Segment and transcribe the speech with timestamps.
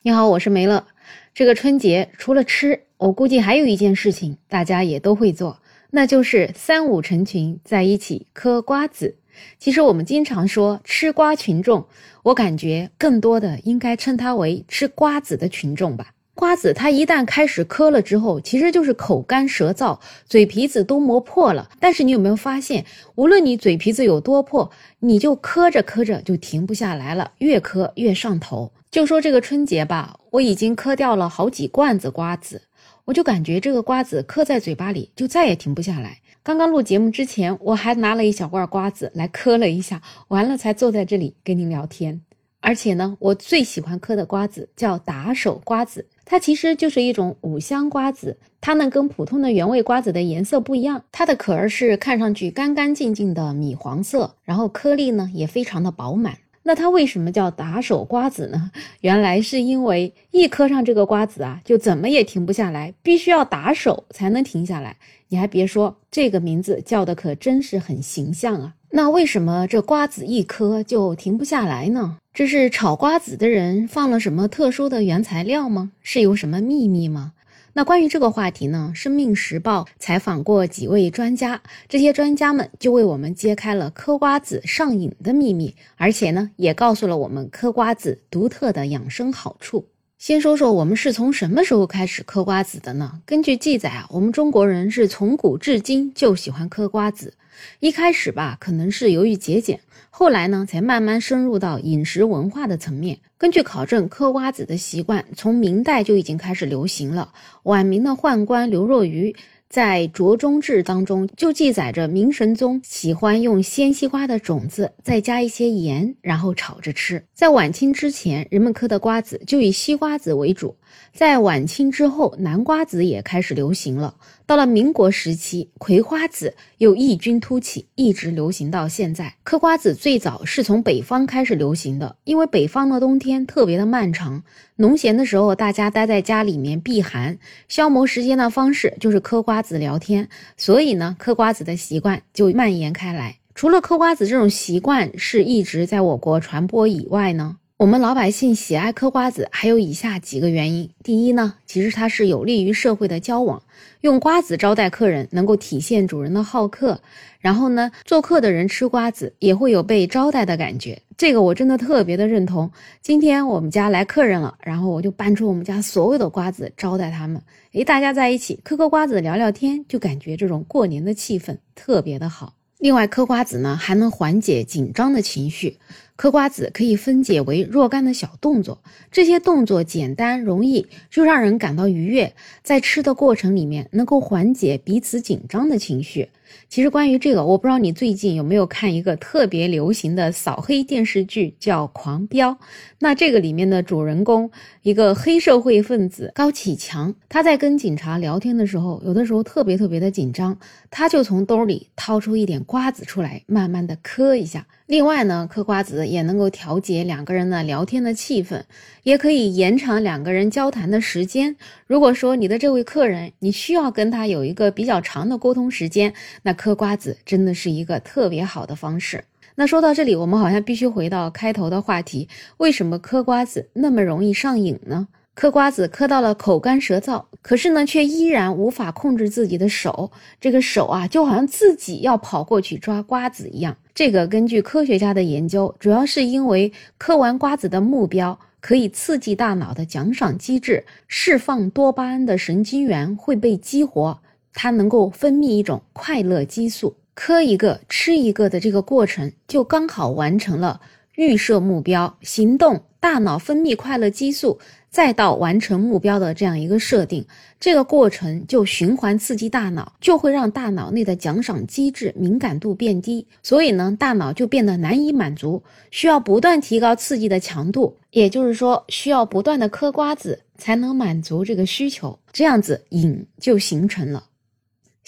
[0.00, 0.86] 你好，我是梅乐。
[1.34, 9.16] 这个春节除了吃，我估计还有一件事情大家也都会做，那就是三五成群在一起嗑瓜子。
[9.58, 11.84] 其实我们经常说吃瓜群众，
[12.22, 16.12] 我感觉更多的应该称它为吃瓜子的群众吧。
[16.38, 21.68] 瓜子它一旦开始嗑了之后，其实就是口干舌燥，嘴皮子都磨破了。
[21.80, 24.70] 但是你有没有发现，无论你嘴皮子有多破，
[25.00, 28.70] 你就嗑着嗑着就停不下来了，越嗑越上头。
[28.88, 32.62] 就说这个春节吧，我已经嗑掉了好几罐子瓜子，
[33.06, 36.18] 我就感觉这个瓜子嗑在嘴巴里就再也停不下来。
[36.44, 42.20] 刚刚录节目之前，我还拿了一小罐瓜子来嗑了一下，完了才坐在这里跟您聊天。
[42.68, 46.04] 而且呢，我最喜欢嗑的瓜子叫打手瓜子。
[46.26, 56.36] 它其实就是一种五香瓜子，它呢跟普通的原味瓜子的颜色不一样，它的壳儿是看上去干干净净的米黄色，然后颗粒呢也非常的饱满。
[56.62, 58.70] 那它为什么叫打手瓜子呢？
[59.00, 64.98] 原来是因为一嗑上这个瓜子啊，就怎么也停不下来，必须要打手才能停下来。
[65.28, 68.74] 你还别说，这个名字叫的可真是很形象啊。
[68.90, 72.16] 那为什么这瓜子一颗就停不下来呢？
[72.32, 75.92] 这是炒瓜子的人放了什么特殊的原材料吗？
[76.02, 77.32] 是有什么秘密吗？
[77.74, 78.90] 那关于这个话题呢？
[78.94, 89.86] 生命时报采访过几位专家，这些专家们就为我们揭开了嗑瓜子上瘾的秘密，而且呢，也告诉了我们嗑瓜子独特的养生好处。
[90.16, 93.20] 先说说我们是从什么时候开始嗑瓜子的呢？
[93.26, 97.34] 根据记载啊，我们中国人是从古至今就喜欢嗑瓜子。
[97.80, 103.18] 一开始吧，可能是由于节俭，后来呢，才慢慢深入到饮食文化的层面。
[103.36, 107.32] 根据考证，嗑瓜子的习惯从明代就已经开始流行了。
[107.64, 109.34] 晚明的宦官刘若愚。
[109.70, 117.22] 在《酌中志》当中就记载着明神宗喜欢用鲜西瓜的种子，再加一些盐，然后炒着吃。
[117.34, 120.74] 在晚清之前，人们嗑的瓜子就以西瓜子为主；
[121.12, 124.14] 在晚清之后，南瓜子也开始流行了。
[124.46, 129.34] 到了民国时期，葵花籽又异军突起，一直流行到现在。
[129.42, 134.42] 嗑瓜子最早是从北方开始流行的，因为北方的冬天特别的漫长，
[134.76, 137.38] 农闲的时候大家待在家里面避寒，
[137.68, 143.36] 消磨时间的方式就是嗑瓜子聊天，所以呢，嗑瓜子的习惯就蔓延开来。
[143.54, 147.56] 除了嗑瓜子这种习惯是一直在我国传播以外呢？
[147.78, 150.90] 我们老百姓喜爱嗑瓜子，还有以下几个原因。
[151.04, 153.62] 第一呢，其实它是有利于社会的交往，
[154.00, 157.00] 用瓜子招待客人，能够体现主人的好客。
[157.38, 162.68] 然后呢，做客的人吃瓜子也会有被招待的感觉，这个我真的特别的认同。
[163.00, 167.40] 今天我们家来客人了，然后我就搬出我们家所有的瓜子招待他们。
[167.74, 172.54] 诶，大家在一起嗑嗑瓜子聊聊天，就感觉这种过年的气氛特别的好。
[172.80, 175.78] 另外，嗑瓜子呢还能缓解紧张的情绪。
[176.18, 182.34] 嗑瓜子可以分解为若干的小动作，这些动作简单容易，就让人感到愉悦。
[182.64, 186.28] 在吃的过程里面，能够缓解彼此紧张的情绪。
[186.68, 192.50] 其实关于这个，我不知道你最近有没有看一个特别流行的扫黑电视剧，叫《狂飙》。
[192.98, 194.50] 那这个里面的主人公，
[194.82, 200.58] 一个黑社会分子高启强，他在跟警察聊天的时候，有的时候特别特别的紧张，
[200.90, 204.66] 他就从兜里掏出一点瓜子出来，慢慢的嗑一下。
[204.88, 208.62] 另外呢，嗑瓜子也能够调节两个人的聊天的气氛，
[209.02, 211.54] 也可以延长两个人交谈的时间。
[211.86, 219.22] 如果说你的这位客人，你需要跟他有一个比较长的沟通时间，那嗑瓜子真的是一个特别好的方式。
[219.56, 225.08] 那说到这里，我们好像必须回到开头的话题：为什么嗑瓜子那么容易上瘾呢？
[225.34, 230.10] 嗑瓜子嗑到了口干舌燥，可是呢，却依然无法控制自己的手，
[230.40, 233.76] 这个手啊，就好像自己要跑过去抓瓜子一样。
[233.98, 244.20] 这个根据科学家的研究，主要是因为嗑完瓜子的目标可以刺激大脑的奖赏机制，释放多巴胺的神经元会被激活，
[244.54, 246.94] 它能够分泌一种快乐激素。
[247.16, 250.80] 嗑一个吃一个的这个过程，就刚好完成了
[251.16, 254.60] 预设目标、行动、大脑分泌快乐激素。
[254.90, 257.24] 再到完成目标的这样一个设定，
[257.60, 274.24] 这个过程就循环刺激大脑，就会让大脑内的奖赏机制敏感度变低，所以呢，大脑就变得难以满足，需要不断提高刺激的强度，也就是说，需要不断的嗑瓜子才能满足这个需求，这样子瘾就形成了。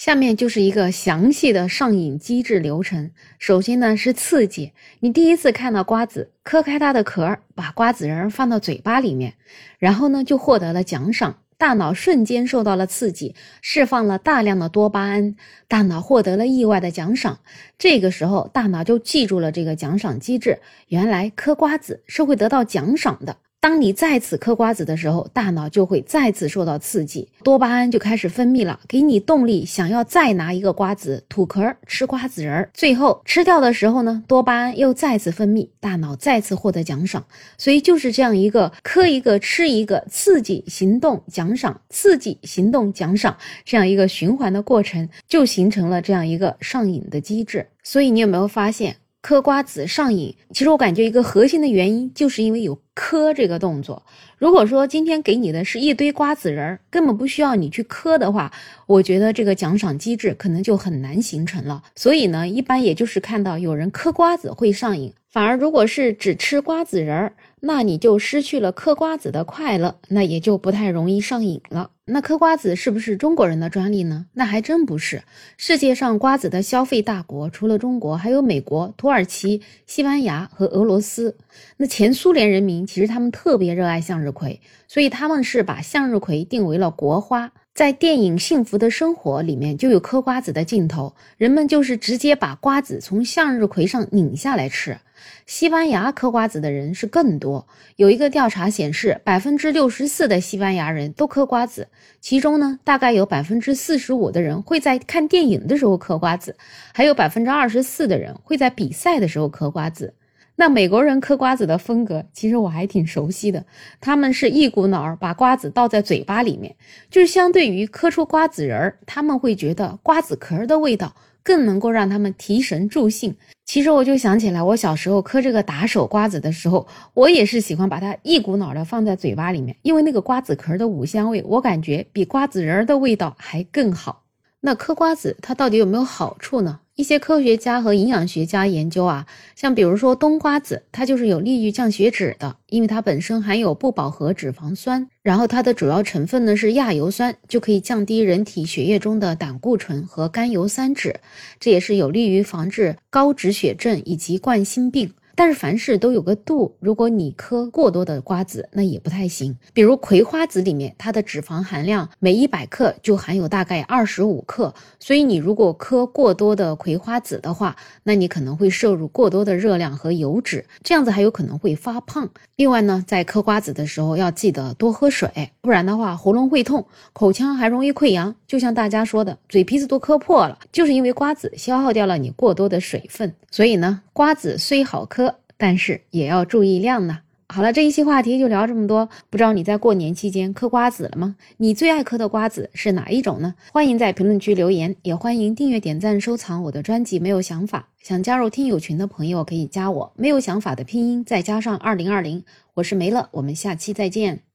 [0.01, 3.11] 下面就是一个详细的上瘾机制流程。
[3.37, 9.35] 首先呢是刺激，你第一次看到瓜子，嗑开它的壳，把瓜子仁放到嘴巴里面，
[9.77, 15.35] 然后呢就获得了奖赏，大脑瞬间受到了刺激，释放了大量的多巴胺，
[15.67, 17.37] 大脑获得了意外的奖赏。
[17.77, 23.37] 这个时候大脑就记住了这个奖赏机制，原来嗑瓜子是会得到奖赏的。
[23.61, 32.71] 当你再次嗑瓜子的时候，大脑就会再次受到刺激，多巴胺就开始分泌了，给你动力，想要再拿一个瓜子吐壳吃瓜子仁儿。
[32.73, 37.23] 最后吃掉的时候呢，多巴胺又再次分泌，大脑再次获得奖赏。
[37.55, 47.67] 所以就是这样一个嗑一个吃一个，刺激行动奖赏，刺激行动奖赏，这样一个循环的过程，就形成了这样一个上瘾的机制。
[47.83, 48.95] 所以你有没有发现？
[49.21, 54.03] 嗑瓜子上瘾，其实我感觉一个核心的原因，就是因为有嗑这个动作。
[54.39, 58.51] 如果说今天给你的是一堆瓜子仁儿，根本不需要你去嗑的话，
[58.87, 61.83] 我觉得这个奖赏机制可能就很难形成了。
[61.95, 71.91] 所以呢，一般也就是看到有人嗑瓜子会上瘾，反而如果是只吃瓜子仁儿，那你就失去了嗑瓜子的快乐，那也就不太容易上瘾了。
[72.03, 74.25] 那嗑瓜子是不是中国人的专利呢？
[74.33, 75.23] 那还真不是。
[75.55, 81.37] 世界上瓜子的消费大国除了中国，还有美国、土耳其、西班牙和俄罗斯。
[81.77, 87.53] 那前苏联人民其实他们特别热爱向日葵，所以他们是把向日葵定为了国花。
[87.73, 94.97] 在电影《幸福的生活》里面就有嗑瓜子的镜头，人们就是直接把瓜子从向日葵上拧下来吃。
[95.45, 97.65] 西班牙嗑瓜子的人是更多，
[97.95, 101.87] 有一个调查显示，百分之六十四的西班牙人都嗑瓜子，
[102.19, 106.57] 其中呢，大概有百分之四十五的人会在看电影的时候嗑瓜子，
[106.93, 110.13] 还有百分之二十四的人会在比赛的时候嗑瓜子。
[110.61, 113.65] 那美国人嗑瓜子的风格，其实我还挺熟悉的，
[113.99, 116.75] 他们是一股脑儿把瓜子倒在嘴巴里面，
[117.09, 121.15] 就是相对于嗑出瓜子仁儿，他们会觉得瓜子壳的味道。
[121.43, 123.35] 更能够让他们提神助兴。
[123.65, 134.21] 其实我就想起来，我小时候嗑这个打手瓜子的时候，我也是喜欢把它一股脑的放在嘴巴里面，因为那个瓜子壳的五香味，我感觉比瓜子仁儿的味道还更好。
[134.59, 136.81] 那嗑瓜子它到底有没有好处呢？
[137.01, 139.25] 一些科学家和营养学家研究啊，
[139.55, 151.15] 像比如说冬瓜子，它就是有利于降血脂的，因为它本身含有不饱和脂肪酸，然后它的主要成分呢是亚油酸，就可以降低人体血液中的胆固醇和甘油三酯，
[151.59, 155.11] 这也是有利于防治高脂血症以及冠心病。
[155.43, 159.57] 但是凡事都有个度，如果你嗑过多的瓜子，那也不太行。
[159.73, 172.29] 比如葵花籽里面，它的脂肪含量每一百克就含有大概二十五克，所以你如果嗑过多的葵花籽的话，那你可能会摄入过多的热量和油脂，这样子还有可能会发胖。
[172.55, 178.35] 另外呢，在嗑瓜子的时候要记得多喝水，不然的话喉咙会痛，口腔还容易溃疡。
[178.45, 183.33] 就像大家说的，嘴皮子都嗑破了，就是因为瓜子消耗掉了你过多的水分。
[183.49, 185.30] 所以呢，瓜子虽好嗑。
[185.61, 187.19] 但是也要注意量呢。
[187.47, 189.07] 好了，这一期话题就聊这么多。
[189.29, 191.35] 不知道你在过年期间嗑瓜子了吗？
[191.57, 193.53] 你最爱嗑的瓜子是哪一种呢？
[193.71, 197.19] 欢迎在评论区留言，也欢迎订阅、点赞、收藏我的专辑。
[197.19, 200.11] 没有想法，想加入听友群的朋友可以加我。
[200.15, 202.43] 没有想法的拼音再加上二零二零，
[202.73, 204.50] 我是梅乐，我们下期再见。